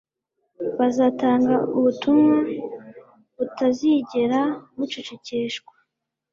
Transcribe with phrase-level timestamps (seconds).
[0.77, 2.37] bazatanga ubutumwa
[3.37, 4.41] butazigera
[4.75, 5.73] bucecekeshwa